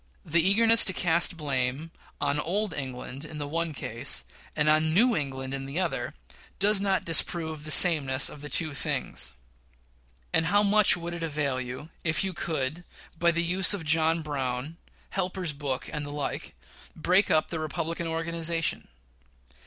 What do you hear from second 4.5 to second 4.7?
and